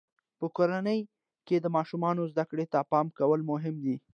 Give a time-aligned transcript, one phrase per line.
[0.39, 0.99] په کورنۍ
[1.47, 3.95] کې د ماشومانو زده کړې ته پام کول مهم دي.